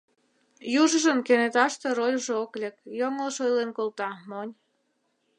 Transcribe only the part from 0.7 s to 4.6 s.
Южыжын кенеташте рольжо ок лек, йоҥылыш ойлен колта, монь.